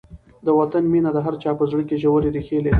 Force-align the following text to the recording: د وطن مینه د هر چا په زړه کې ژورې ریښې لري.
د 0.45 0.47
وطن 0.59 0.83
مینه 0.91 1.09
د 1.13 1.17
هر 1.25 1.35
چا 1.43 1.51
په 1.59 1.63
زړه 1.71 1.83
کې 1.87 2.01
ژورې 2.03 2.29
ریښې 2.35 2.57
لري. 2.61 2.69